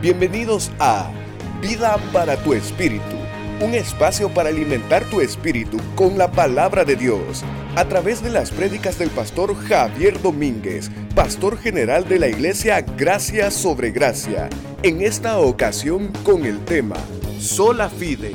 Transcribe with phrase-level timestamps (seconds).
[0.00, 1.10] Bienvenidos a
[1.60, 3.04] Vida para tu Espíritu,
[3.60, 7.44] un espacio para alimentar tu espíritu con la palabra de Dios,
[7.76, 13.50] a través de las prédicas del pastor Javier Domínguez, pastor general de la iglesia Gracia
[13.50, 14.48] sobre Gracia,
[14.82, 16.96] en esta ocasión con el tema
[17.38, 18.32] Sola Fide.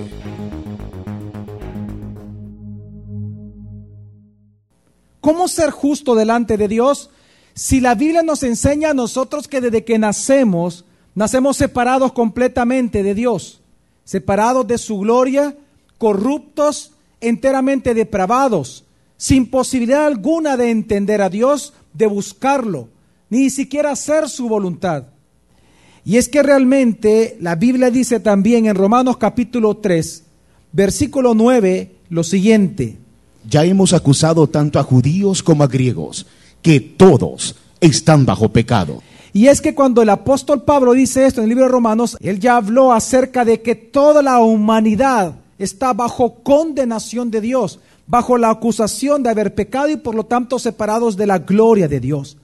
[5.20, 7.10] ¿Cómo ser justo delante de Dios?
[7.56, 10.86] Si la Biblia nos enseña a nosotros que desde que nacemos,
[11.16, 13.62] nacemos separados completamente de Dios,
[14.04, 15.58] separados de su gloria,
[15.98, 16.92] corruptos,
[17.22, 18.84] enteramente depravados,
[19.18, 22.90] sin posibilidad alguna de entender a Dios, de buscarlo,
[23.30, 25.06] ni siquiera hacer su voluntad.
[26.04, 30.24] Y es que realmente la Biblia dice también en Romanos capítulo 3,
[30.72, 32.98] versículo 9, lo siguiente.
[33.50, 36.28] Ya hemos acusado tanto a judíos como a griegos,
[36.62, 39.02] que todos están bajo pecado.
[39.36, 42.40] Y es que cuando el apóstol Pablo dice esto en el libro de Romanos, él
[42.40, 48.50] ya habló acerca de que toda la humanidad está bajo condenación de Dios, bajo la
[48.50, 52.38] acusación de haber pecado y por lo tanto separados de la gloria de Dios.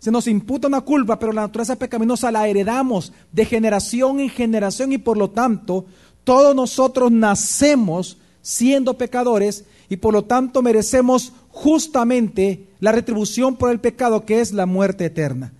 [0.00, 4.90] Se nos imputa una culpa, pero la naturaleza pecaminosa la heredamos de generación en generación
[4.90, 5.84] y por lo tanto
[6.24, 13.78] todos nosotros nacemos siendo pecadores y por lo tanto merecemos justamente la retribución por el
[13.78, 15.52] pecado que es la muerte eterna.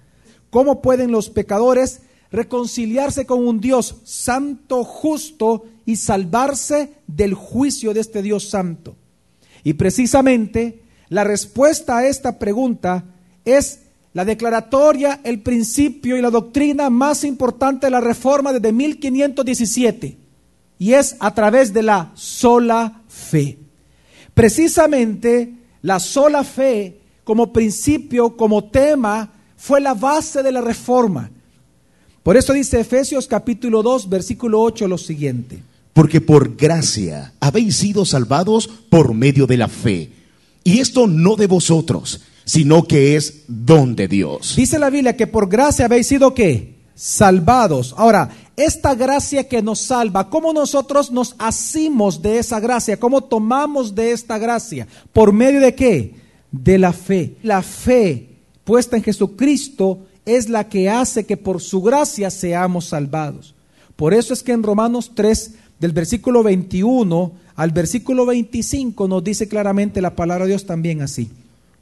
[0.54, 7.98] ¿Cómo pueden los pecadores reconciliarse con un Dios santo, justo y salvarse del juicio de
[7.98, 8.94] este Dios santo?
[9.64, 13.04] Y precisamente la respuesta a esta pregunta
[13.44, 13.80] es
[14.12, 20.16] la declaratoria, el principio y la doctrina más importante de la reforma desde 1517
[20.78, 23.58] y es a través de la sola fe.
[24.34, 29.32] Precisamente la sola fe como principio, como tema,
[29.64, 31.30] fue la base de la reforma.
[32.22, 35.62] Por eso dice Efesios capítulo 2, versículo 8 lo siguiente.
[35.94, 40.10] Porque por gracia habéis sido salvados por medio de la fe.
[40.64, 44.54] Y esto no de vosotros, sino que es don de Dios.
[44.54, 46.74] Dice la Biblia que por gracia habéis sido qué?
[46.94, 47.94] Salvados.
[47.96, 53.00] Ahora, esta gracia que nos salva, ¿cómo nosotros nos asimos de esa gracia?
[53.00, 54.86] ¿Cómo tomamos de esta gracia?
[55.14, 56.16] ¿Por medio de qué?
[56.52, 57.36] De la fe.
[57.42, 58.33] La fe
[58.64, 63.54] puesta en Jesucristo es la que hace que por su gracia seamos salvados.
[63.96, 69.46] Por eso es que en Romanos 3, del versículo 21 al versículo 25, nos dice
[69.46, 71.30] claramente la palabra de Dios también así.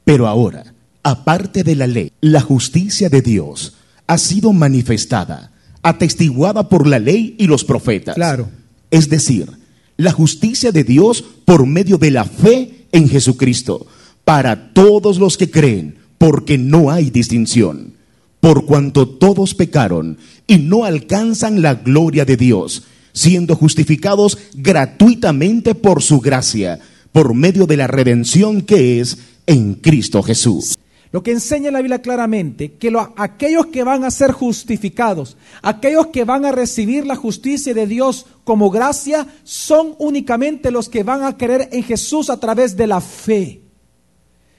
[0.03, 5.51] Pero ahora, aparte de la ley, la justicia de Dios ha sido manifestada,
[5.81, 8.15] atestiguada por la ley y los profetas.
[8.15, 8.49] Claro.
[8.91, 9.49] Es decir,
[9.97, 13.87] la justicia de Dios por medio de la fe en Jesucristo,
[14.23, 17.95] para todos los que creen porque no hay distinción,
[18.39, 20.17] por cuanto todos pecaron
[20.47, 26.79] y no alcanzan la gloria de Dios, siendo justificados gratuitamente por su gracia,
[27.11, 29.17] por medio de la redención que es
[29.47, 30.77] en Cristo Jesús.
[31.11, 36.07] Lo que enseña la Biblia claramente, que lo, aquellos que van a ser justificados, aquellos
[36.07, 41.25] que van a recibir la justicia de Dios como gracia, son únicamente los que van
[41.25, 43.62] a creer en Jesús a través de la fe.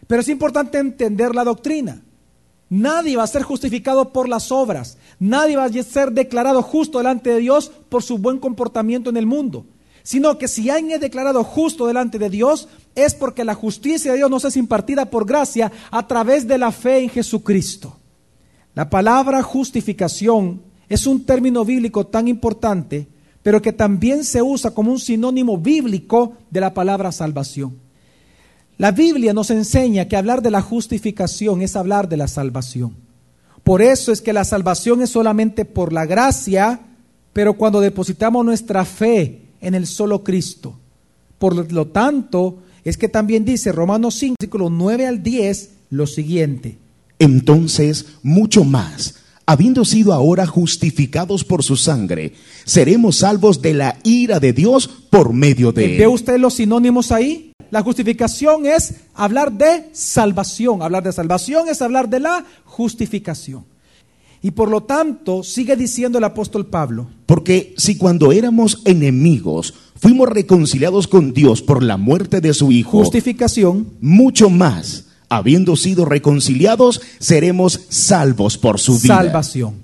[0.07, 2.03] Pero es importante entender la doctrina.
[2.69, 4.99] Nadie va a ser justificado por las obras.
[5.19, 9.27] Nadie va a ser declarado justo delante de Dios por su buen comportamiento en el
[9.27, 9.67] mundo.
[10.03, 14.19] Sino que si alguien es declarado justo delante de Dios, es porque la justicia de
[14.19, 17.97] Dios nos es impartida por gracia a través de la fe en Jesucristo.
[18.75, 23.09] La palabra justificación es un término bíblico tan importante,
[23.43, 27.84] pero que también se usa como un sinónimo bíblico de la palabra salvación.
[28.77, 32.97] La Biblia nos enseña que hablar de la justificación es hablar de la salvación.
[33.63, 36.81] Por eso es que la salvación es solamente por la gracia,
[37.33, 40.79] pero cuando depositamos nuestra fe en el solo Cristo.
[41.39, 46.79] Por lo tanto, es que también dice Romanos 5, versículos 9 al 10, lo siguiente.
[47.19, 49.17] Entonces, mucho más,
[49.47, 52.33] habiendo sido ahora justificados por su sangre,
[52.65, 55.99] seremos salvos de la ira de Dios por medio de él.
[55.99, 57.53] ¿Ve usted los sinónimos ahí?
[57.71, 60.83] La justificación es hablar de salvación.
[60.83, 63.65] Hablar de salvación es hablar de la justificación.
[64.43, 67.09] Y por lo tanto, sigue diciendo el apóstol Pablo.
[67.25, 72.99] Porque si cuando éramos enemigos fuimos reconciliados con Dios por la muerte de su Hijo,
[72.99, 73.89] Justificación.
[74.03, 79.17] mucho más, habiendo sido reconciliados, seremos salvos por su vida.
[79.17, 79.83] Salvación.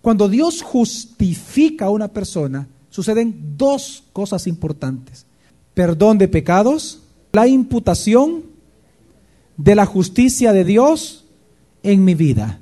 [0.00, 5.26] Cuando Dios justifica a una persona, suceden dos cosas importantes.
[5.74, 7.00] Perdón de pecados
[7.38, 8.42] la imputación
[9.56, 11.24] de la justicia de Dios
[11.84, 12.58] en mi vida.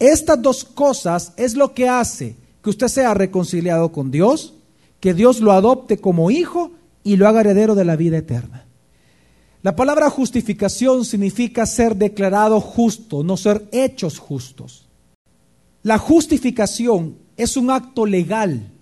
[0.00, 4.54] Estas dos cosas es lo que hace que usted sea reconciliado con Dios,
[4.98, 6.72] que Dios lo adopte como hijo
[7.04, 8.66] y lo haga heredero de la vida eterna.
[9.62, 14.88] La palabra justificación significa ser declarado justo, no ser hechos justos.
[15.82, 18.72] La justificación es un acto legal,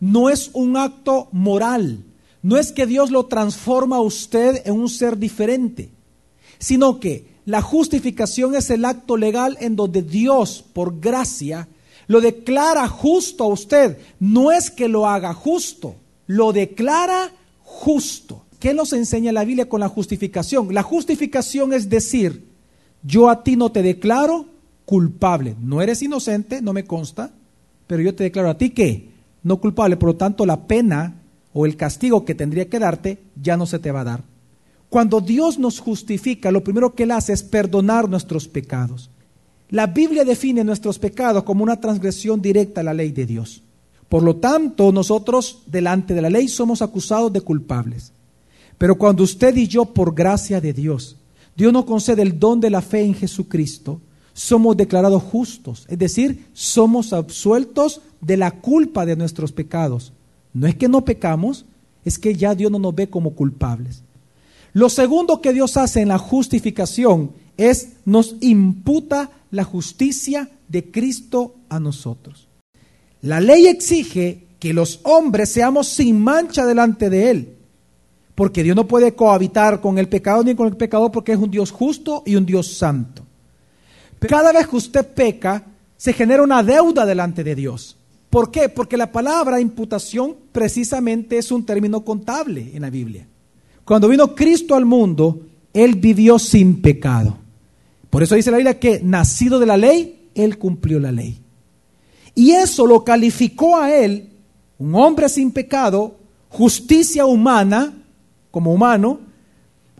[0.00, 2.04] no es un acto moral.
[2.46, 5.90] No es que Dios lo transforma a usted en un ser diferente,
[6.60, 11.66] sino que la justificación es el acto legal en donde Dios, por gracia,
[12.06, 13.98] lo declara justo a usted.
[14.20, 15.96] No es que lo haga justo,
[16.28, 17.32] lo declara
[17.64, 18.45] justo.
[18.58, 20.72] ¿Qué nos enseña la Biblia con la justificación?
[20.72, 22.46] La justificación es decir,
[23.02, 24.46] yo a ti no te declaro
[24.84, 25.56] culpable.
[25.60, 27.32] No eres inocente, no me consta,
[27.86, 29.10] pero yo te declaro a ti que
[29.42, 29.96] no culpable.
[29.96, 31.22] Por lo tanto, la pena
[31.52, 34.24] o el castigo que tendría que darte ya no se te va a dar.
[34.88, 39.10] Cuando Dios nos justifica, lo primero que Él hace es perdonar nuestros pecados.
[39.68, 43.62] La Biblia define nuestros pecados como una transgresión directa a la ley de Dios.
[44.08, 48.12] Por lo tanto, nosotros delante de la ley somos acusados de culpables.
[48.78, 51.16] Pero cuando usted y yo, por gracia de Dios,
[51.56, 54.00] Dios nos concede el don de la fe en Jesucristo,
[54.34, 60.12] somos declarados justos, es decir, somos absueltos de la culpa de nuestros pecados.
[60.52, 61.64] No es que no pecamos,
[62.04, 64.02] es que ya Dios no nos ve como culpables.
[64.74, 71.54] Lo segundo que Dios hace en la justificación es nos imputa la justicia de Cristo
[71.70, 72.48] a nosotros.
[73.22, 77.56] La ley exige que los hombres seamos sin mancha delante de Él,
[78.36, 81.50] porque Dios no puede cohabitar con el pecado ni con el pecador porque es un
[81.50, 83.24] Dios justo y un Dios santo.
[84.20, 85.64] Cada vez que usted peca,
[85.96, 87.96] se genera una deuda delante de Dios.
[88.28, 88.68] ¿Por qué?
[88.68, 93.26] Porque la palabra imputación precisamente es un término contable en la Biblia.
[93.84, 95.40] Cuando vino Cristo al mundo,
[95.72, 97.38] Él vivió sin pecado.
[98.10, 101.40] Por eso dice la Biblia que nacido de la ley, Él cumplió la ley.
[102.34, 104.28] Y eso lo calificó a Él,
[104.78, 106.16] un hombre sin pecado,
[106.50, 107.94] justicia humana,
[108.56, 109.20] como humano,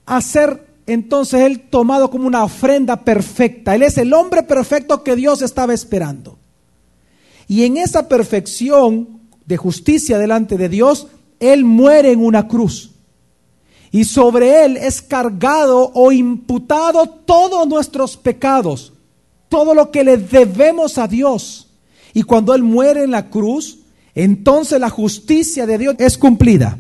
[0.07, 3.75] a ser entonces Él tomado como una ofrenda perfecta.
[3.75, 6.39] Él es el hombre perfecto que Dios estaba esperando.
[7.49, 11.09] Y en esa perfección de justicia delante de Dios,
[11.39, 12.93] Él muere en una cruz.
[13.91, 18.95] Y sobre Él es cargado o imputado todos nuestros pecados,
[19.51, 21.69] todo lo que le debemos a Dios.
[22.15, 23.81] Y cuando Él muere en la cruz,
[24.15, 26.79] entonces la justicia de Dios es cumplida.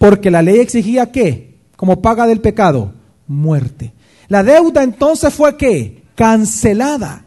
[0.00, 1.50] Porque la ley exigía qué?
[1.76, 2.94] como paga del pecado?
[3.26, 3.92] Muerte.
[4.28, 6.04] La deuda entonces fue qué?
[6.14, 7.26] Cancelada.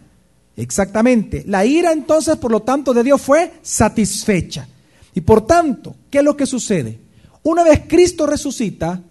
[0.56, 1.44] Exactamente.
[1.46, 4.68] La ira entonces, por lo tanto, de Dios fue satisfecha.
[5.14, 7.00] Y por tanto, ¿qué es lo que sucede?
[7.44, 9.02] Una vez Cristo resucita,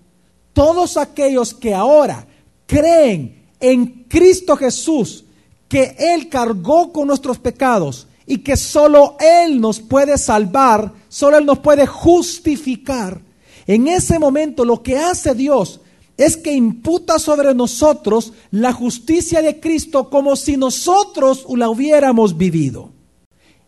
[0.53, 2.26] todos aquellos que ahora
[2.67, 5.25] creen en Cristo Jesús,
[5.69, 11.47] que Él cargó con nuestros pecados y que solo Él nos puede salvar, solo Él
[11.47, 13.20] nos puede justificar,
[13.67, 15.81] en ese momento lo que hace Dios
[16.17, 22.91] es que imputa sobre nosotros la justicia de Cristo como si nosotros la hubiéramos vivido.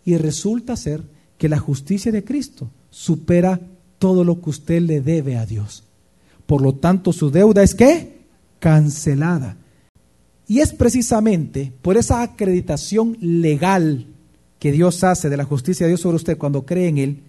[0.04, 1.02] Y resulta ser
[1.38, 3.60] que la justicia de Cristo supera
[3.98, 5.84] todo lo que usted le debe a Dios.
[6.46, 8.18] Por lo tanto, su deuda es que
[8.58, 9.56] cancelada.
[10.46, 14.06] Y es precisamente por esa acreditación legal
[14.58, 17.22] que Dios hace de la justicia de Dios sobre usted cuando cree en Él,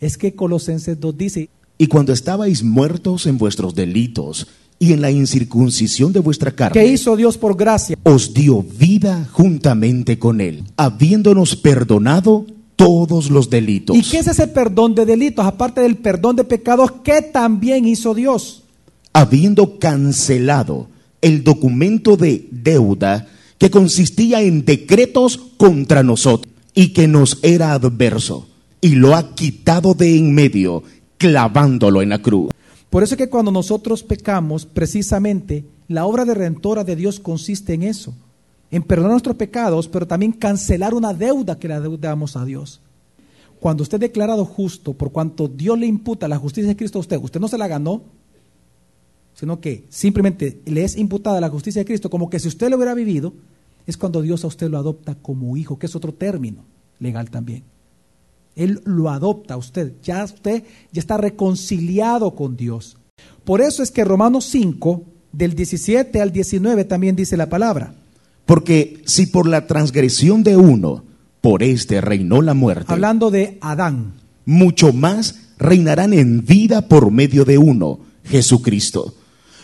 [0.00, 1.50] es que Colosenses 2 dice,
[1.84, 4.46] y cuando estabais muertos en vuestros delitos
[4.78, 7.98] y en la incircuncisión de vuestra carne, ¿qué hizo Dios por gracia?
[8.04, 13.94] Os dio vida juntamente con Él, habiéndonos perdonado todos los delitos.
[13.98, 15.44] ¿Y qué es ese perdón de delitos?
[15.44, 18.62] Aparte del perdón de pecados, ¿qué también hizo Dios?
[19.12, 20.88] Habiendo cancelado
[21.20, 28.48] el documento de deuda que consistía en decretos contra nosotros y que nos era adverso,
[28.80, 30.82] y lo ha quitado de en medio
[31.24, 32.50] clavándolo en la cruz.
[32.90, 37.72] Por eso es que cuando nosotros pecamos, precisamente la obra de redentora de Dios consiste
[37.72, 38.12] en eso,
[38.70, 42.82] en perdonar nuestros pecados, pero también cancelar una deuda que le deudamos a Dios.
[43.58, 47.00] Cuando usted es declarado justo, por cuanto Dios le imputa la justicia de Cristo a
[47.00, 48.02] usted, usted no se la ganó,
[49.32, 52.76] sino que simplemente le es imputada la justicia de Cristo, como que si usted lo
[52.76, 53.32] hubiera vivido,
[53.86, 56.66] es cuando Dios a usted lo adopta como hijo, que es otro término
[56.98, 57.73] legal también.
[58.56, 59.94] Él lo adopta a usted.
[60.02, 62.96] Ya usted ya está reconciliado con Dios.
[63.44, 67.94] Por eso es que Romanos 5, del 17 al 19 también dice la palabra.
[68.46, 71.04] Porque si por la transgresión de uno,
[71.40, 72.92] por este reinó la muerte.
[72.92, 74.14] Hablando de Adán.
[74.46, 79.14] Mucho más reinarán en vida por medio de uno, Jesucristo.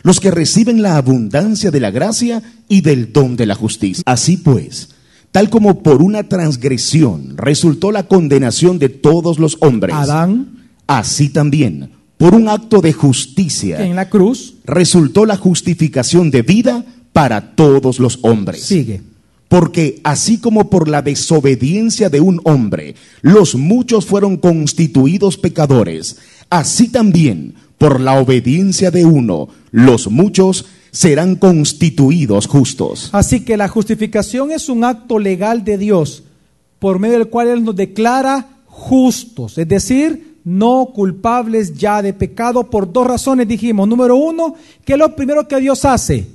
[0.02, 4.02] Los que reciben la abundancia de la gracia y del don de la justicia.
[4.06, 4.90] Así pues,
[5.32, 9.94] Tal como por una transgresión resultó la condenación de todos los hombres.
[9.94, 10.60] Adán,
[10.90, 16.84] Así también, por un acto de justicia, en la cruz, resultó la justificación de vida
[17.12, 18.64] para todos los hombres.
[18.64, 19.00] sigue.
[19.46, 26.16] Porque así como por la desobediencia de un hombre los muchos fueron constituidos pecadores,
[26.50, 33.10] así también por la obediencia de uno los muchos serán constituidos justos.
[33.12, 36.24] Así que la justificación es un acto legal de Dios
[36.78, 42.70] por medio del cual Él nos declara justos, es decir, no culpables ya de pecado
[42.70, 43.86] por dos razones dijimos.
[43.86, 44.54] Número uno,
[44.84, 46.26] que es lo primero que Dios hace?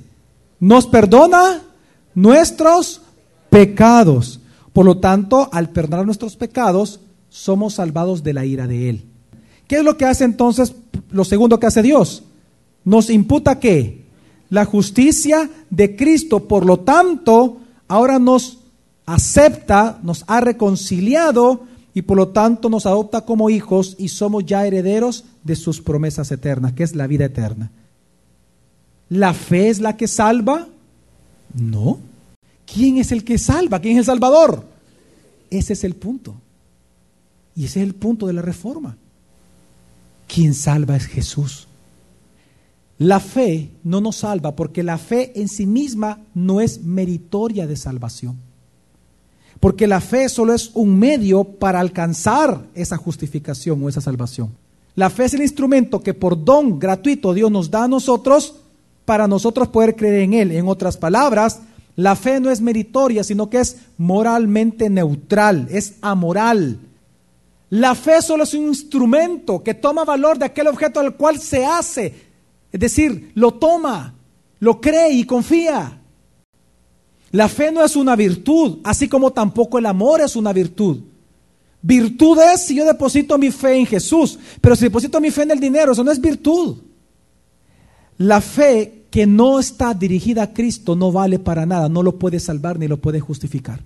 [0.60, 1.62] Nos perdona
[2.14, 3.02] nuestros
[3.50, 4.40] pecados.
[4.72, 9.04] Por lo tanto, al perdonar nuestros pecados, somos salvados de la ira de Él.
[9.66, 10.74] ¿Qué es lo que hace entonces?
[11.10, 12.22] Lo segundo que hace Dios.
[12.84, 14.05] Nos imputa qué?
[14.50, 16.46] La justicia de Cristo.
[16.46, 18.58] Por lo tanto, ahora nos
[19.06, 21.62] acepta, nos ha reconciliado
[21.94, 26.30] y por lo tanto nos adopta como hijos y somos ya herederos de sus promesas
[26.30, 27.70] eternas, que es la vida eterna.
[29.08, 30.66] ¿La fe es la que salva?
[31.54, 31.98] No.
[32.66, 33.80] ¿Quién es el que salva?
[33.80, 34.64] ¿Quién es el Salvador?
[35.50, 36.34] Ese es el punto.
[37.54, 38.96] Y ese es el punto de la reforma.
[40.26, 41.65] Quien salva es Jesús.
[42.98, 47.76] La fe no nos salva porque la fe en sí misma no es meritoria de
[47.76, 48.36] salvación.
[49.60, 54.50] Porque la fe solo es un medio para alcanzar esa justificación o esa salvación.
[54.94, 58.56] La fe es el instrumento que por don gratuito Dios nos da a nosotros
[59.04, 60.52] para nosotros poder creer en Él.
[60.52, 61.60] En otras palabras,
[61.96, 66.78] la fe no es meritoria, sino que es moralmente neutral, es amoral.
[67.70, 71.64] La fe solo es un instrumento que toma valor de aquel objeto al cual se
[71.64, 72.25] hace.
[72.72, 74.14] Es decir, lo toma,
[74.58, 76.00] lo cree y confía.
[77.32, 81.00] La fe no es una virtud, así como tampoco el amor es una virtud.
[81.82, 85.52] Virtud es si yo deposito mi fe en Jesús, pero si deposito mi fe en
[85.52, 86.78] el dinero, eso no es virtud.
[88.18, 92.40] La fe que no está dirigida a Cristo no vale para nada, no lo puede
[92.40, 93.82] salvar ni lo puede justificar.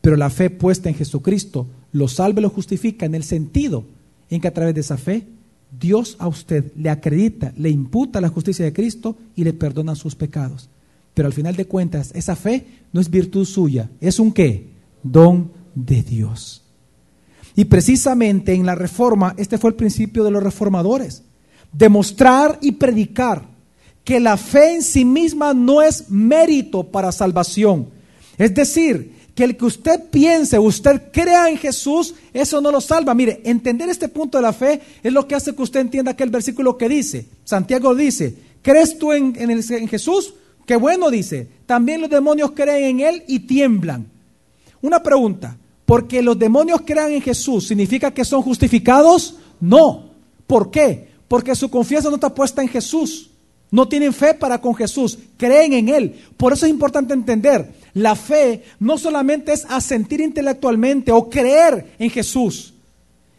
[0.00, 3.84] Pero la fe puesta en Jesucristo lo salva y lo justifica en el sentido
[4.30, 5.26] en que a través de esa fe
[5.70, 10.14] Dios a usted le acredita, le imputa la justicia de Cristo y le perdona sus
[10.14, 10.68] pecados.
[11.14, 14.68] Pero al final de cuentas, esa fe no es virtud suya, es un qué?
[15.02, 16.62] Don de Dios.
[17.54, 21.24] Y precisamente en la reforma, este fue el principio de los reformadores,
[21.72, 23.46] demostrar y predicar
[24.04, 27.88] que la fe en sí misma no es mérito para salvación.
[28.38, 33.14] Es decir, que el que usted piense, usted crea en Jesús, eso no lo salva.
[33.14, 36.28] Mire, entender este punto de la fe es lo que hace que usted entienda aquel
[36.28, 37.24] versículo que dice.
[37.44, 40.34] Santiago dice, ¿crees tú en, en, Jesús?
[40.66, 41.46] Qué bueno dice.
[41.66, 44.08] También los demonios creen en Él y tiemblan.
[44.82, 49.36] Una pregunta, ¿porque los demonios crean en Jesús significa que son justificados?
[49.60, 50.10] No.
[50.48, 51.10] ¿Por qué?
[51.28, 53.30] Porque su confianza no está puesta en Jesús.
[53.70, 56.14] No tienen fe para con Jesús, creen en Él.
[56.36, 62.10] Por eso es importante entender, la fe no solamente es asentir intelectualmente o creer en
[62.10, 62.74] Jesús.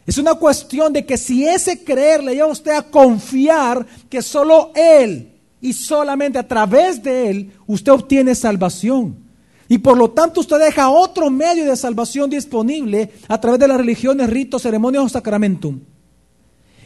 [0.06, 4.22] Es una cuestión de que si ese creer le lleva a usted a confiar que
[4.22, 9.16] solo Él y solamente a través de Él usted obtiene salvación.
[9.68, 13.76] Y por lo tanto usted deja otro medio de salvación disponible a través de las
[13.76, 15.78] religiones, ritos, ceremonias o sacramentum.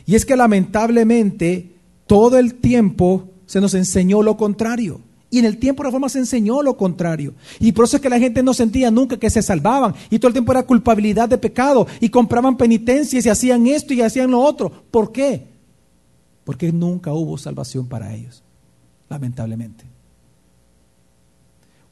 [0.04, 1.70] Y es que lamentablemente
[2.06, 5.00] todo el tiempo se nos enseñó lo contrario.
[5.34, 7.34] Y en el tiempo de reforma se enseñó lo contrario.
[7.58, 9.92] Y por eso es que la gente no sentía nunca que se salvaban.
[10.08, 11.88] Y todo el tiempo era culpabilidad de pecado.
[11.98, 14.70] Y compraban penitencias y hacían esto y hacían lo otro.
[14.92, 15.48] ¿Por qué?
[16.44, 18.44] Porque nunca hubo salvación para ellos.
[19.08, 19.84] Lamentablemente.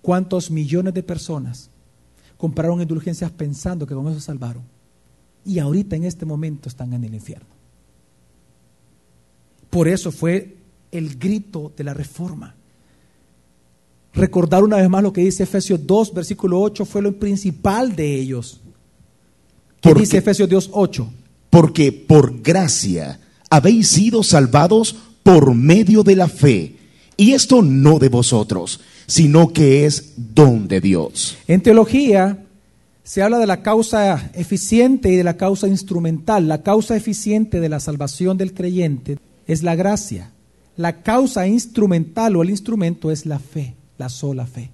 [0.03, 1.69] ¿Cuántos millones de personas
[2.37, 4.63] compraron indulgencias pensando que con eso salvaron?
[5.45, 7.49] Y ahorita en este momento están en el infierno.
[9.69, 10.62] Por eso fue
[10.93, 12.55] el grito de la reforma.
[14.15, 18.15] Recordar una vez más lo que dice Efesios 2, versículo 8, fue lo principal de
[18.15, 18.61] ellos.
[19.81, 21.11] ¿Qué Porque- dice Efesios 2, 8?
[21.49, 23.19] Porque por gracia
[23.51, 26.77] habéis sido salvados por medio de la fe.
[27.17, 31.37] Y esto no de vosotros, sino que es don de Dios.
[31.47, 32.45] En teología
[33.05, 36.49] se habla de la causa eficiente y de la causa instrumental.
[36.49, 40.31] La causa eficiente de la salvación del creyente es la gracia.
[40.77, 44.71] La causa instrumental o el instrumento es la fe, la sola fe.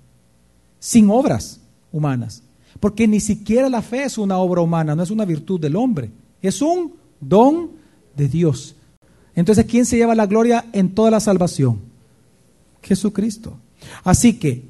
[0.78, 1.60] Sin obras
[1.92, 2.42] humanas.
[2.80, 6.10] Porque ni siquiera la fe es una obra humana, no es una virtud del hombre.
[6.40, 7.70] Es un don
[8.16, 8.76] de Dios.
[9.34, 11.80] Entonces, ¿quién se lleva la gloria en toda la salvación?
[12.82, 13.56] Jesucristo.
[14.04, 14.64] Así que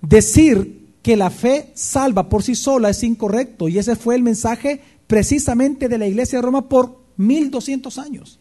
[0.00, 3.68] decir que la fe salva por sí sola es incorrecto.
[3.68, 8.38] Y ese fue el mensaje precisamente de la iglesia de Roma por 1200 años.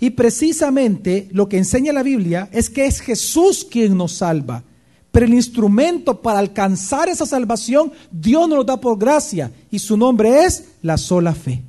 [0.00, 4.62] Y precisamente lo que enseña la Biblia es que es Jesús quien nos salva.
[5.10, 9.50] Pero el instrumento para alcanzar esa salvación, Dios nos lo da por gracia.
[9.70, 11.62] Y su nombre es la sola fe.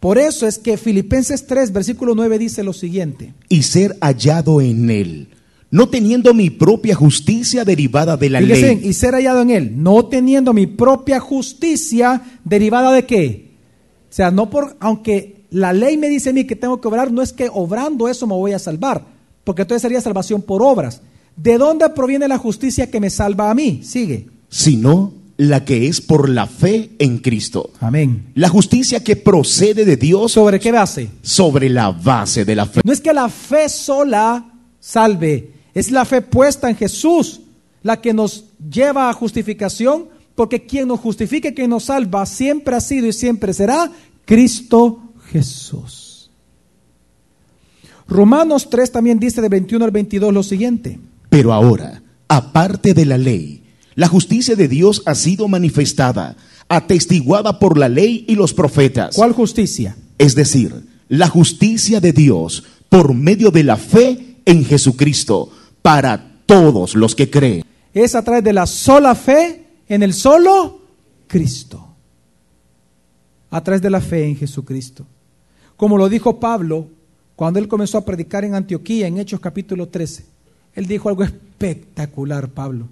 [0.00, 3.34] Por eso es que Filipenses 3, versículo 9 dice lo siguiente.
[3.48, 5.28] Y ser hallado en él,
[5.70, 8.80] no teniendo mi propia justicia derivada de la ley.
[8.82, 13.50] y ser hallado en él, no teniendo mi propia justicia derivada de qué?
[14.10, 17.10] O sea, no por, aunque la ley me dice a mí que tengo que obrar,
[17.10, 19.06] no es que obrando eso me voy a salvar,
[19.42, 21.00] porque entonces sería salvación por obras.
[21.34, 23.80] ¿De dónde proviene la justicia que me salva a mí?
[23.82, 24.28] Sigue.
[24.50, 27.70] sino la que es por la fe en Cristo.
[27.80, 28.26] Amén.
[28.34, 31.08] La justicia que procede de Dios ¿Sobre qué base?
[31.22, 32.82] sobre la base de la fe.
[32.84, 37.40] No es que la fe sola salve, es la fe puesta en Jesús
[37.82, 42.76] la que nos lleva a justificación, porque quien nos justifica y quien nos salva siempre
[42.76, 43.90] ha sido y siempre será
[44.26, 46.30] Cristo Jesús.
[48.08, 50.98] Romanos 3 también dice de 21 al 22 lo siguiente.
[51.28, 53.62] Pero ahora, aparte de la ley,
[53.94, 56.36] la justicia de Dios ha sido manifestada,
[56.68, 59.16] atestiguada por la ley y los profetas.
[59.16, 59.96] ¿Cuál justicia?
[60.18, 65.50] Es decir, la justicia de Dios por medio de la fe en Jesucristo
[65.82, 67.64] para todos los que creen.
[67.92, 70.80] Es a través de la sola fe en el solo
[71.26, 71.82] Cristo.
[73.50, 75.06] A través de la fe en Jesucristo.
[75.76, 76.88] Como lo dijo Pablo
[77.36, 80.24] cuando él comenzó a predicar en Antioquía en Hechos capítulo 13.
[80.74, 82.88] Él dijo algo espectacular, Pablo.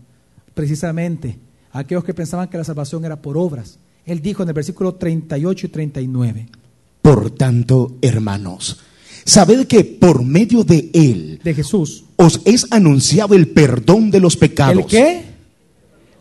[0.54, 1.38] Precisamente,
[1.72, 3.78] a aquellos que pensaban que la salvación era por obras.
[4.04, 6.48] Él dijo en el versículo 38 y 39.
[7.00, 8.80] Por tanto, hermanos,
[9.24, 12.04] sabed que por medio de Él De Jesús.
[12.16, 14.84] os es anunciado el perdón de los pecados.
[14.84, 15.24] ¿El qué?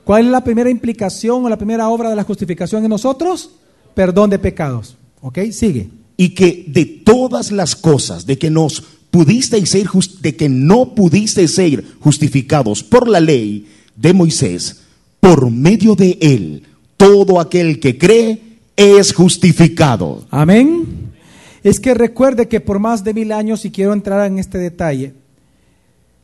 [0.05, 3.51] ¿Cuál es la primera implicación o la primera obra de la justificación en nosotros?
[3.93, 4.97] Perdón de pecados.
[5.21, 5.39] ¿Ok?
[5.52, 5.89] Sigue.
[6.17, 9.88] Y que de todas las cosas de que nos pudisteis ser
[10.21, 14.82] de que no pudisteis ser justificados por la ley de Moisés,
[15.19, 16.63] por medio de él,
[16.97, 18.41] todo aquel que cree
[18.76, 20.26] es justificado.
[20.32, 21.12] Amén.
[21.63, 25.13] Es que recuerde que por más de mil años, y quiero entrar en este detalle,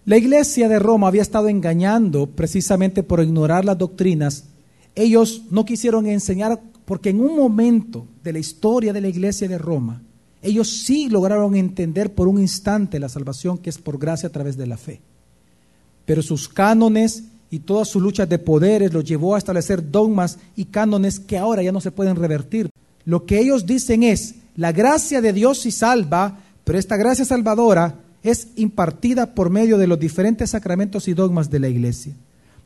[0.06, 4.46] la iglesia de Roma había estado engañando precisamente por ignorar las doctrinas.
[4.96, 9.60] Ellos no quisieron enseñar porque en un momento de la historia de la iglesia de
[9.60, 10.02] Roma,
[10.42, 14.58] ellos sí lograron entender por un instante la salvación que es por gracia a través
[14.58, 15.00] de la fe.
[16.06, 20.66] Pero sus cánones y todas sus luchas de poderes los llevó a establecer dogmas y
[20.66, 22.72] cánones que ahora ya no se pueden revertir.
[23.06, 28.00] Lo que ellos dicen es, la gracia de Dios sí salva, pero esta gracia salvadora
[28.24, 32.16] es impartida por medio de los diferentes sacramentos y dogmas de la iglesia.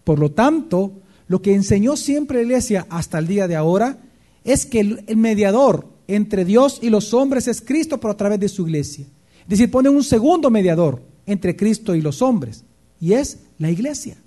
[0.06, 0.94] Por lo tanto,
[1.28, 3.98] lo que enseñó siempre la iglesia hasta el día de ahora
[4.44, 8.50] es que el, mediador entre Dios y los hombres es Cristo, pero a través de
[8.50, 9.06] su iglesia.
[9.44, 12.64] Es decir, pone un segundo mediador entre Cristo y los hombres,
[13.00, 14.18] y es la iglesia.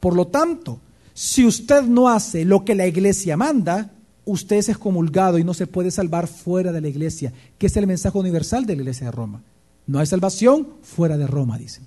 [0.00, 0.80] Por lo tanto,
[1.14, 3.90] si usted no hace lo que la iglesia manda,
[4.24, 7.86] usted es excomulgado y no se puede salvar fuera de la iglesia, que es el
[7.86, 9.42] mensaje universal de la iglesia de Roma.
[9.86, 11.84] No hay salvación fuera de Roma, dicen.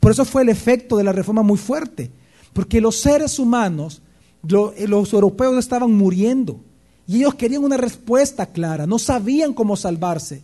[0.00, 2.10] Por eso fue el efecto de la reforma muy fuerte,
[2.52, 4.02] porque los seres humanos,
[4.46, 6.60] lo- los europeos estaban muriendo
[7.08, 10.42] y ellos querían una respuesta clara, no sabían cómo salvarse.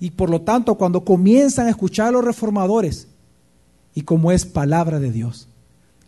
[0.00, 3.06] Y por lo tanto, cuando comienzan a escuchar a los reformadores,
[3.94, 5.46] y como es palabra de Dios,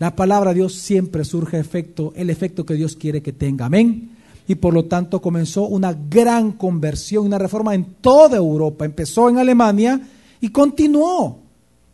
[0.01, 3.67] la palabra de Dios siempre surge efecto, el efecto que Dios quiere que tenga.
[3.67, 4.11] Amén.
[4.49, 8.85] Y por lo tanto comenzó una gran conversión, una reforma en toda Europa.
[8.85, 10.01] Empezó en Alemania
[10.41, 11.39] y continuó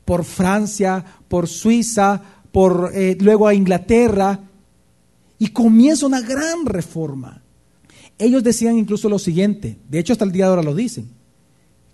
[0.07, 4.40] por Francia, por Suiza, por eh, luego a Inglaterra
[5.44, 7.42] y comienza una gran reforma.
[8.16, 11.11] Ellos decían incluso lo siguiente, de hecho hasta el día de ahora lo dicen,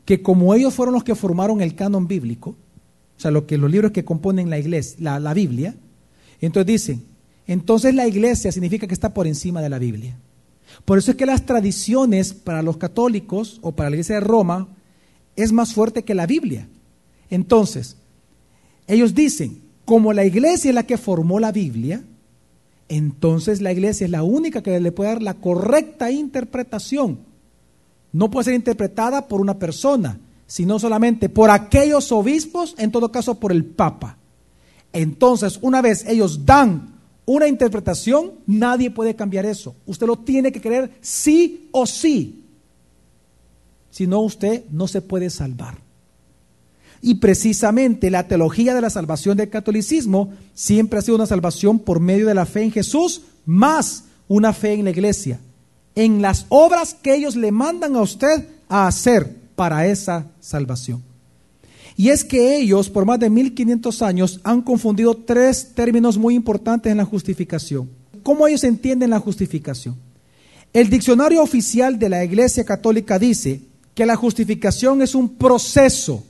[0.04, 3.68] que como ellos fueron los que formaron el canon bíblico, o sea, lo que, los
[3.68, 5.74] libros que componen la iglesia, la, la Biblia,
[6.40, 7.04] entonces dicen,
[7.48, 10.16] entonces la iglesia significa que está por encima de la Biblia.
[10.84, 14.68] Por eso es que las tradiciones para los católicos o para la iglesia de Roma
[15.34, 16.68] es más fuerte que la Biblia.
[17.30, 17.96] Entonces,
[18.86, 22.04] ellos dicen, como la iglesia es la que formó la Biblia,
[22.90, 27.20] entonces la iglesia es la única que le puede dar la correcta interpretación.
[28.12, 33.38] No puede ser interpretada por una persona, sino solamente por aquellos obispos, en todo caso
[33.38, 34.18] por el Papa.
[34.92, 39.76] Entonces, una vez ellos dan una interpretación, nadie puede cambiar eso.
[39.87, 42.44] Usted lo tiene que creer sí o sí.
[43.90, 45.79] Si no, usted no se puede salvar.
[47.02, 52.00] Y precisamente la teología de la salvación del catolicismo siempre ha sido una salvación por
[52.00, 55.40] medio de la fe en Jesús, más una fe en la iglesia,
[55.94, 61.02] en las obras que ellos le mandan a usted a hacer para esa salvación.
[61.96, 66.90] Y es que ellos, por más de 1500 años, han confundido tres términos muy importantes
[66.90, 67.90] en la justificación.
[68.22, 69.96] ¿Cómo ellos entienden la justificación?
[70.72, 73.60] El diccionario oficial de la Iglesia Católica dice
[73.94, 76.24] que la justificación es un proceso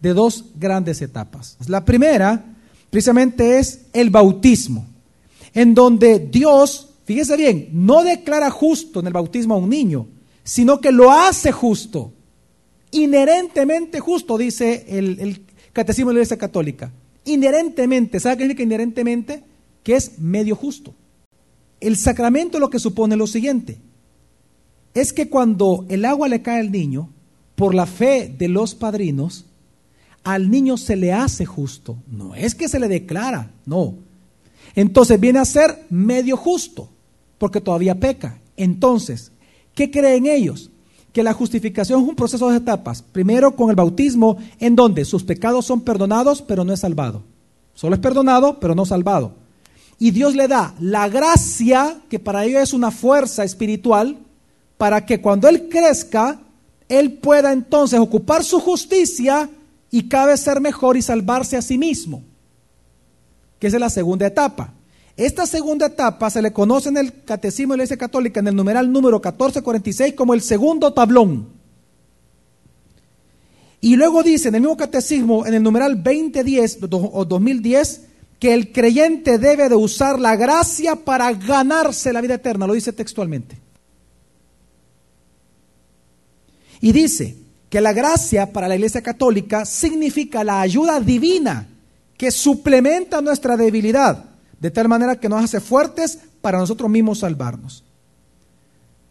[0.00, 1.56] de dos grandes etapas.
[1.66, 2.56] La primera,
[2.90, 4.86] precisamente, es el bautismo,
[5.54, 10.06] en donde Dios, fíjese bien, no declara justo en el bautismo a un niño,
[10.42, 12.12] sino que lo hace justo,
[12.90, 16.92] inherentemente justo, dice el, Catecismo de la Iglesia Católica.
[17.24, 19.44] Inherentemente, ¿sabe qué significa inherentemente?
[19.84, 20.94] Que es medio justo.
[21.78, 23.78] El sacramento lo que supone lo siguiente,
[24.94, 27.08] es que cuando el agua le cae al niño,
[27.54, 29.46] por la fe de los padrinos,
[30.24, 31.96] al niño se le hace justo.
[32.10, 33.94] No es que se le declara, no.
[34.74, 36.88] Entonces viene a ser medio justo,
[37.38, 38.38] porque todavía peca.
[38.56, 39.32] Entonces,
[39.74, 40.70] ¿qué creen ellos?
[41.12, 43.02] Que la justificación es un proceso de etapas.
[43.02, 47.22] Primero con el bautismo, en donde sus pecados son perdonados, pero no es salvado.
[47.74, 49.34] Solo es perdonado, pero no salvado.
[49.98, 54.18] Y Dios le da la gracia, que para ello es una fuerza espiritual,
[54.78, 56.40] para que cuando Él crezca,
[56.88, 59.50] Él pueda entonces ocupar su justicia
[59.90, 62.22] y cabe ser mejor y salvarse a sí mismo,
[63.58, 64.74] que es la segunda etapa.
[65.16, 68.56] Esta segunda etapa se le conoce en el Catecismo de la Iglesia Católica, en el
[68.56, 71.48] numeral número 1446, como el segundo tablón.
[73.80, 78.02] Y luego dice en el mismo Catecismo, en el numeral 2010 o 2010,
[78.38, 82.92] que el creyente debe de usar la gracia para ganarse la vida eterna, lo dice
[82.92, 83.58] textualmente.
[86.80, 87.36] Y dice,
[87.70, 91.68] que la gracia para la Iglesia Católica significa la ayuda divina
[92.18, 94.24] que suplementa nuestra debilidad,
[94.58, 97.84] de tal manera que nos hace fuertes para nosotros mismos salvarnos.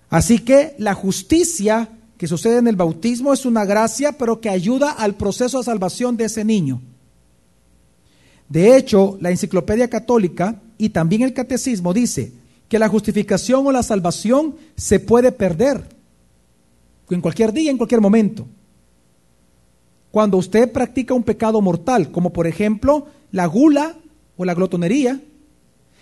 [0.09, 4.91] Así que la justicia que sucede en el bautismo es una gracia, pero que ayuda
[4.91, 6.81] al proceso de salvación de ese niño.
[8.49, 12.33] De hecho, la Enciclopedia Católica y también el Catecismo dice
[12.67, 15.98] que la justificación o la salvación se puede perder
[17.15, 18.45] en cualquier día, en cualquier momento.
[20.11, 23.95] Cuando usted practica un pecado mortal, como por ejemplo la gula
[24.37, 25.19] o la glotonería,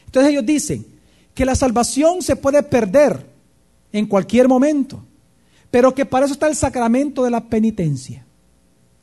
[0.05, 0.85] entonces ellos dicen
[1.33, 3.25] que la salvación se puede perder
[3.91, 5.03] en cualquier momento,
[5.69, 8.25] pero que para eso está el sacramento de la penitencia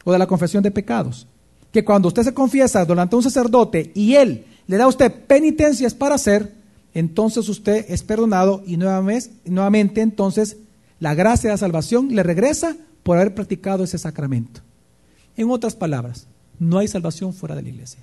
[0.05, 1.27] o de la confesión de pecados.
[1.71, 5.12] Que cuando usted se confiesa delante de un sacerdote y él le da a usted
[5.27, 6.55] penitencias para hacer,
[6.95, 10.57] entonces usted es perdonado y nuevamente entonces
[11.01, 14.61] la gracia de la salvación le regresa por haber practicado ese sacramento.
[15.37, 16.27] En otras palabras,
[16.59, 18.01] no hay salvación fuera de la iglesia.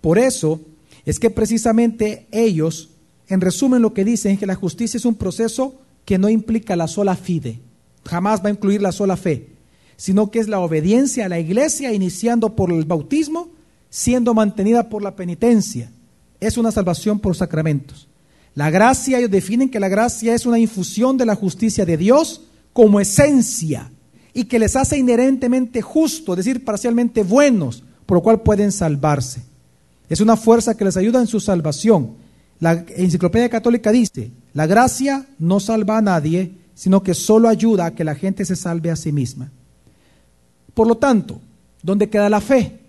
[0.00, 0.60] Por eso
[1.04, 2.90] es que precisamente ellos,
[3.28, 6.76] en resumen, lo que dicen es que la justicia es un proceso que no implica
[6.76, 7.60] la sola fide,
[8.04, 9.48] jamás va a incluir la sola fe,
[9.96, 13.48] sino que es la obediencia a la iglesia iniciando por el bautismo,
[13.88, 15.90] siendo mantenida por la penitencia.
[16.40, 18.08] Es una salvación por sacramentos.
[18.54, 22.42] La gracia, ellos definen que la gracia es una infusión de la justicia de Dios
[22.72, 23.90] como esencia
[24.32, 29.42] y que les hace inherentemente justo, es decir, parcialmente buenos, por lo cual pueden salvarse.
[30.08, 32.16] Es una fuerza que les ayuda en su salvación.
[32.60, 37.94] La Enciclopedia Católica dice, la gracia no salva a nadie, sino que solo ayuda a
[37.94, 39.50] que la gente se salve a sí misma.
[40.74, 41.40] Por lo tanto,
[41.82, 42.80] ¿dónde queda la fe?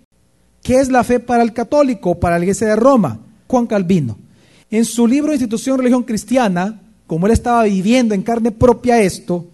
[0.62, 3.20] ¿Qué es la fe para el católico, para la iglesia de Roma?
[3.48, 4.18] Juan Calvino.
[4.76, 9.48] En su libro Institución Religión Cristiana, como él estaba viviendo en carne propia esto,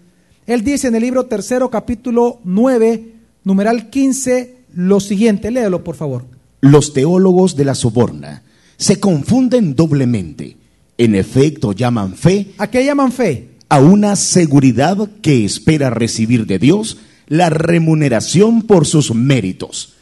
[0.48, 3.12] él dice en el libro tercero, capítulo 9,
[3.44, 6.24] numeral 15, lo siguiente, léelo por favor.
[6.60, 8.42] Los teólogos de la soborna
[8.76, 10.56] se confunden doblemente.
[10.98, 12.54] En efecto, llaman fe.
[12.58, 13.50] ¿A qué llaman fe?
[13.68, 16.96] A una seguridad que espera recibir de Dios
[17.28, 19.94] la remuneración por sus méritos.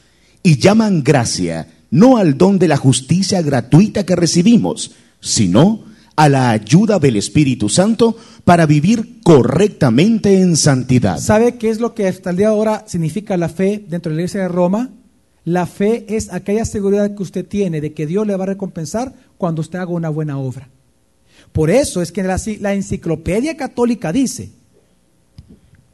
[0.42, 5.84] Y llaman gracia no al don de la justicia gratuita que recibimos, sino
[6.16, 11.18] a la ayuda del Espíritu Santo para vivir correctamente en santidad.
[11.18, 14.16] ¿Sabe qué es lo que hasta el día de ahora significa la fe dentro de
[14.16, 14.90] la iglesia de Roma?
[15.44, 19.14] La fe es aquella seguridad que usted tiene de que Dios le va a recompensar
[19.38, 20.68] cuando usted haga una buena obra.
[21.52, 24.50] Por eso es que la, la enciclopedia católica dice,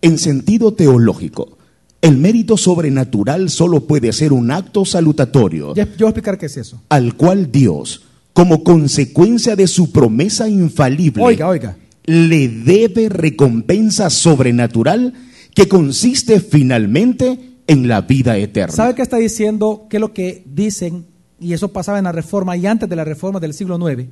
[0.03, 1.57] en sentido teológico,
[2.03, 5.75] el mérito sobrenatural solo puede ser un acto salutatorio.
[5.75, 6.83] yo voy a explicar qué es eso.
[6.89, 8.03] Al cual Dios,
[8.37, 11.79] como consecuencia de su promesa infalible, oiga, oiga.
[12.05, 15.15] le debe recompensa sobrenatural
[15.55, 18.77] que consiste finalmente en la vida eterna.
[18.77, 19.87] ¿Sabe qué está diciendo?
[19.89, 21.07] ¿Qué es lo que dicen?
[21.41, 24.11] Y eso pasaba en la reforma y antes de la reforma del siglo IX.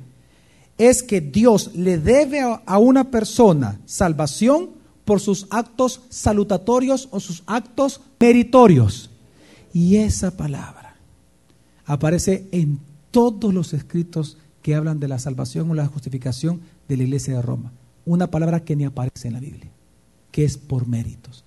[0.79, 4.71] Es que Dios le debe a a una persona salvación
[5.05, 9.11] por sus actos salutatorios o sus actos meritorios.
[9.71, 10.95] Y esa palabra
[11.85, 12.79] aparece en
[13.15, 17.41] todos los escritos que hablan de la salvación o la justificación de la iglesia de
[17.41, 17.71] Roma.
[18.05, 19.71] Una palabra que ni aparece en la Biblia,
[20.33, 21.45] que es por méritos.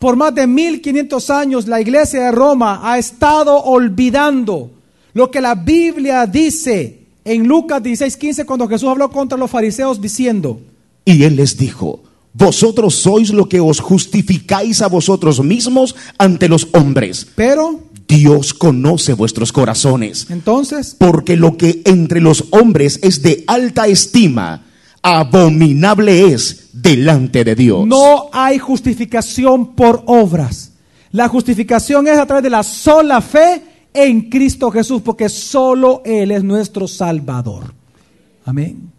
[0.00, 4.72] Por más de 1500 años la iglesia de Roma ha estado olvidando
[5.14, 10.60] lo que la Biblia dice en Lucas 16:15 cuando Jesús habló contra los fariseos diciendo,
[11.04, 16.66] Y él les dijo, vosotros sois lo que os justificáis a vosotros mismos ante los
[16.72, 17.24] hombres.
[17.36, 23.86] pero Dios conoce vuestros corazones, entonces, porque lo que entre los hombres es de alta
[23.86, 24.64] estima,
[25.02, 27.86] abominable es delante de Dios.
[27.86, 30.72] no hay justificación por obras.
[31.10, 36.30] La justificación es a través de la sola fe en Cristo Jesús, porque solo Él
[36.30, 37.74] es nuestro Salvador.
[38.46, 38.90] Amén.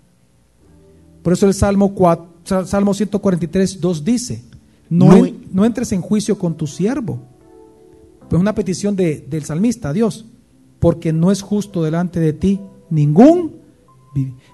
[1.24, 4.44] Por eso el Salmo, 4, Salmo 143, 2 dice,
[4.90, 7.20] no, No- en- no entres en juicio con tu siervo.
[8.30, 10.26] Pues una petición de- del salmista a Dios,
[10.80, 12.60] porque no es justo delante de ti
[12.90, 13.62] ningún...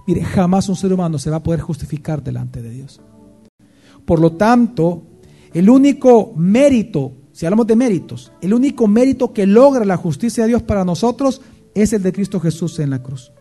[0.08, 3.01] Mire, jamás un ser humano se va a poder justificar delante de Dios.
[4.05, 5.03] Por lo tanto,
[5.53, 10.49] el único mérito, si hablamos de méritos, el único mérito que logra la justicia de
[10.49, 11.41] Dios para nosotros
[11.75, 13.32] es el de Cristo Jesús en la cruz.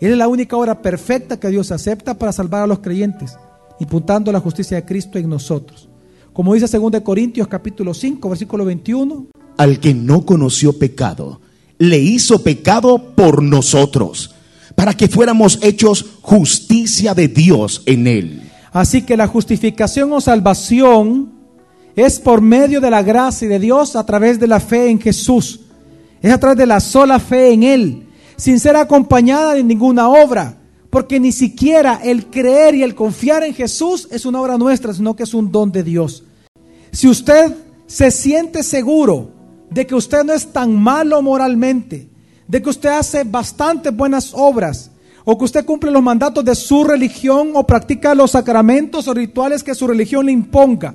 [0.00, 3.36] Él es la única obra perfecta que Dios acepta para salvar a los creyentes,
[3.80, 5.88] imputando la justicia de Cristo en nosotros.
[6.32, 11.40] Como dice 2 Corintios capítulo 5, versículo 21, Al que no conoció pecado,
[11.78, 14.34] le hizo pecado por nosotros,
[14.74, 18.50] para que fuéramos hechos justicia de Dios en él.
[18.72, 21.32] Así que la justificación o salvación
[21.96, 25.60] es por medio de la gracia de Dios a través de la fe en Jesús.
[26.20, 30.58] Es a través de la sola fe en Él, sin ser acompañada de ninguna obra.
[30.90, 35.14] Porque ni siquiera el creer y el confiar en Jesús es una obra nuestra, sino
[35.14, 36.24] que es un don de Dios.
[36.92, 37.54] Si usted
[37.86, 39.30] se siente seguro
[39.70, 42.08] de que usted no es tan malo moralmente,
[42.46, 44.90] de que usted hace bastantes buenas obras,
[45.24, 49.62] o que usted cumple los mandatos de su religión o practica los sacramentos o rituales
[49.62, 50.94] que su religión le imponga,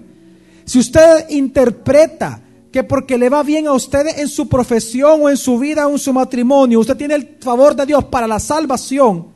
[0.66, 5.38] si usted interpreta que porque le va bien a usted en su profesión o en
[5.38, 9.30] su vida o en su matrimonio, usted tiene el favor de Dios para la salvación,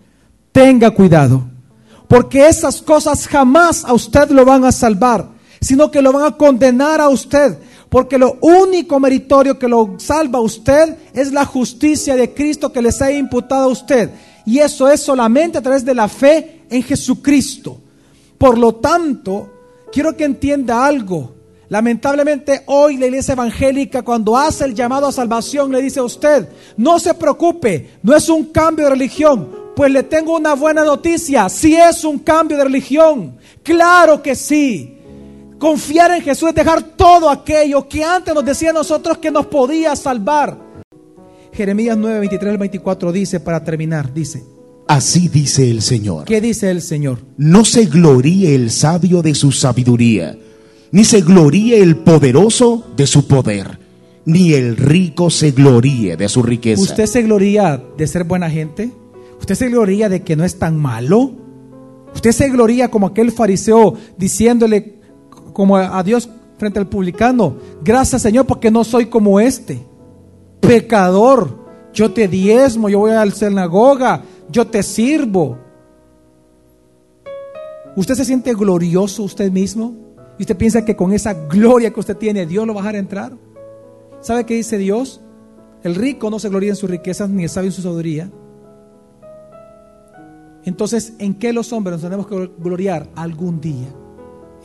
[0.52, 1.43] tenga cuidado.
[2.08, 6.38] Porque esas cosas jamás a usted lo van a salvar, sino que lo van a
[6.38, 7.58] condenar a usted.
[7.93, 12.82] Porque lo único meritorio que lo salva a usted es la justicia de Cristo que
[12.82, 14.10] les ha imputado a usted.
[14.47, 17.77] Y eso es solamente a través de la fe en Jesucristo.
[18.39, 19.47] Por lo tanto,
[19.91, 21.36] quiero que entienda algo.
[21.69, 26.49] Lamentablemente hoy la iglesia evangélica cuando hace el llamado a salvación le dice a usted,
[26.75, 29.49] no se preocupe, no es un cambio de religión.
[29.75, 34.97] Pues le tengo una buena noticia, sí es un cambio de religión, claro que sí.
[35.63, 39.45] Confiar en Jesús es dejar todo aquello que antes nos decía a nosotros que nos
[39.45, 40.60] podía salvar.
[41.54, 44.43] Jeremías 9, 23 al 24 dice, para terminar, dice,
[44.89, 46.26] Así dice el Señor.
[46.26, 47.19] ¿qué dice el Señor?
[47.38, 50.38] No se gloríe el sabio de su sabiduría,
[50.91, 53.80] ni se gloríe el poderoso de su poder,
[54.26, 56.82] ni el rico se gloríe de su riqueza.
[56.82, 58.91] ¿Usted se gloría de ser buena gente?
[59.39, 61.32] ¿Usted se gloría de que no es tan malo?
[62.13, 65.03] ¿Usted se gloría como aquel fariseo diciéndole
[65.54, 69.80] como a Dios frente al publicano, gracias Señor porque no soy como este,
[70.60, 71.63] pecador,
[71.94, 75.58] yo te diezmo, yo voy a la sinagoga, yo te sirvo?
[77.96, 79.94] ¿Usted se siente glorioso usted mismo?
[80.39, 82.96] ¿Y usted piensa que con esa gloria que usted tiene Dios lo va a dejar
[82.96, 83.34] entrar?
[84.22, 85.22] ¿Sabe qué dice Dios?
[85.84, 88.32] El rico no se gloria en sus riquezas ni sabio en su sabiduría.
[90.66, 93.94] Entonces, ¿en qué los hombres nos tenemos que gloriar algún día?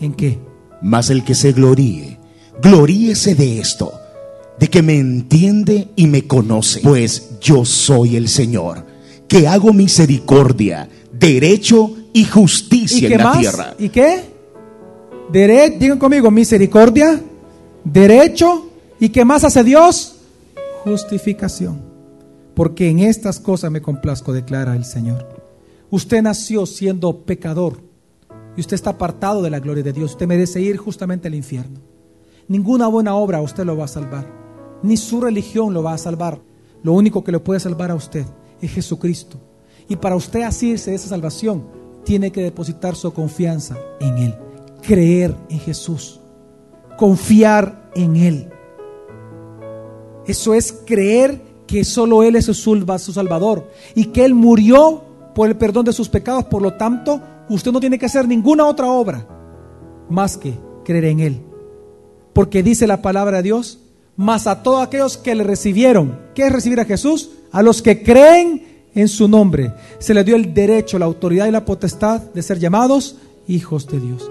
[0.01, 0.38] ¿En qué?
[0.82, 2.18] Mas el que se gloríe,
[2.62, 3.92] gloríese de esto,
[4.58, 8.84] de que me entiende y me conoce, pues yo soy el Señor,
[9.26, 13.38] que hago misericordia, derecho y justicia ¿Y qué en la más?
[13.38, 13.74] tierra.
[13.78, 14.22] ¿Y qué?
[15.32, 17.20] Dere digan conmigo, misericordia,
[17.84, 20.16] derecho, ¿y qué más hace Dios?
[20.84, 21.82] Justificación.
[22.54, 25.28] Porque en estas cosas me complazco, declara el Señor.
[25.90, 27.88] Usted nació siendo pecador
[28.56, 30.12] y usted está apartado de la gloria de Dios.
[30.12, 31.80] Usted merece ir justamente al infierno.
[32.48, 34.26] Ninguna buena obra a usted lo va a salvar,
[34.82, 36.40] ni su religión lo va a salvar.
[36.82, 38.24] Lo único que le puede salvar a usted
[38.61, 39.38] es Jesucristo.
[39.88, 41.64] Y para usted asirse de esa salvación,
[42.04, 44.34] tiene que depositar su confianza en Él,
[44.82, 46.20] creer en Jesús,
[46.96, 48.48] confiar en Él.
[50.26, 55.56] Eso es creer que solo Él es su Salvador y que Él murió por el
[55.56, 56.44] perdón de sus pecados.
[56.44, 59.26] Por lo tanto, usted no tiene que hacer ninguna otra obra
[60.08, 61.42] más que creer en Él.
[62.32, 63.80] Porque dice la palabra de Dios,
[64.16, 66.18] más a todos aquellos que le recibieron.
[66.34, 67.30] ¿Qué es recibir a Jesús?
[67.52, 69.72] A los que creen en su nombre.
[69.98, 74.00] Se le dio el derecho, la autoridad y la potestad de ser llamados hijos de
[74.00, 74.30] Dios.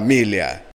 [0.01, 0.70] familia.